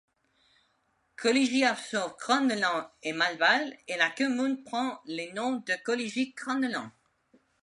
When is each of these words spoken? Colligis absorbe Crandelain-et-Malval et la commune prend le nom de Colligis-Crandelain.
Colligis 1.15 1.63
absorbe 1.63 2.17
Crandelain-et-Malval 2.17 3.77
et 3.87 3.97
la 3.97 4.09
commune 4.09 4.63
prend 4.63 4.99
le 5.05 5.31
nom 5.35 5.57
de 5.57 5.75
Colligis-Crandelain. 5.83 6.91